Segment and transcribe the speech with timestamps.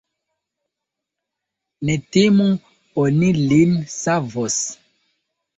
[1.89, 2.47] Ne timu;
[3.05, 4.61] oni lin savos.